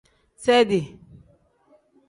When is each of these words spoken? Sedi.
Sedi. 0.35 0.97